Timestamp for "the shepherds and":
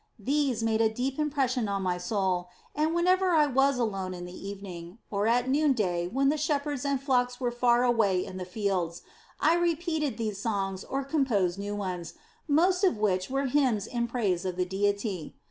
6.29-6.99